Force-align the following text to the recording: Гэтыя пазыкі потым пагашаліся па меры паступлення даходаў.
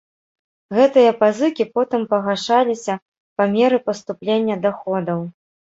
Гэтыя 0.77 1.11
пазыкі 1.19 1.63
потым 1.75 2.01
пагашаліся 2.15 2.93
па 3.39 3.43
меры 3.55 3.77
паступлення 3.93 4.55
даходаў. 4.67 5.19